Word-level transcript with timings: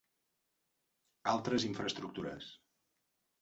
Altres 1.33 1.67
infraestructures. 1.69 2.49